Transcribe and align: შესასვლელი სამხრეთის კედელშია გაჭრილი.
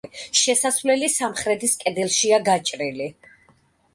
შესასვლელი 0.37 1.09
სამხრეთის 1.15 1.77
კედელშია 1.83 2.39
გაჭრილი. 2.49 3.13